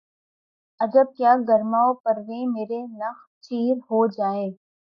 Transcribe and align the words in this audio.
عجب 0.79 1.07
کیا 1.17 1.33
گر 1.47 1.61
مہ 1.71 1.81
و 1.87 1.93
پرویں 2.03 2.45
مرے 2.53 2.81
نخچیر 2.99 3.75
ہو 3.87 3.99
جائیں 4.17 4.49